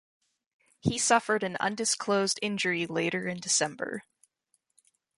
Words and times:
He 0.79 0.97
suffered 0.97 1.43
an 1.43 1.57
undisclosed 1.57 2.39
injury 2.41 2.87
later 2.87 3.27
in 3.27 3.39
December. 3.39 4.01